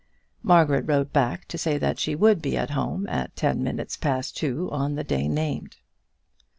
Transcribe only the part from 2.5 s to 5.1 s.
at home at ten minutes past two on the